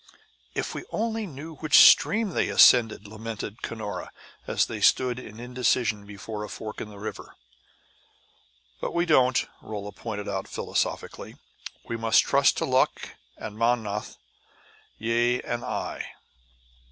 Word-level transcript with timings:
"If 0.55 0.75
only 0.89 1.27
we 1.27 1.31
knew 1.31 1.55
which 1.57 1.77
stream 1.77 2.29
they 2.31 2.49
ascended!" 2.49 3.07
lamented 3.07 3.61
Cunora, 3.61 4.09
as 4.47 4.65
they 4.65 4.81
stood 4.81 5.19
in 5.19 5.39
indecision 5.39 6.07
before 6.07 6.43
a 6.43 6.49
fork 6.49 6.81
in 6.81 6.89
the 6.89 6.97
river. 6.97 7.35
"But 8.79 8.95
we 8.95 9.05
don't!" 9.05 9.45
Rolla 9.61 9.91
pointed 9.91 10.27
out 10.27 10.47
philosophically. 10.47 11.35
"We 11.85 11.97
must 11.97 12.23
trust 12.23 12.57
to 12.57 12.65
luck 12.65 13.09
and 13.37 13.55
Mownoth, 13.59 14.17
ye 14.97 15.39
and 15.43 15.63
I." 15.63 16.07